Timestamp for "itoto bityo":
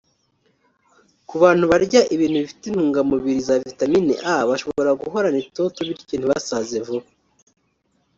5.45-6.15